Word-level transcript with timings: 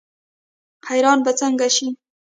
حیران 0.87 1.17
به 1.25 1.31
ځکه 1.39 1.67
شي. 1.75 1.87